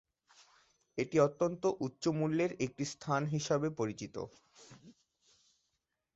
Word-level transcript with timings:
এটি 0.97 1.17
অত্যন্ত 1.19 1.63
উচ্চমূল্যের 1.85 2.51
একটি 2.65 2.83
স্থান 2.93 3.21
হিসেবে 3.25 3.67
পরিচিত। 3.79 4.15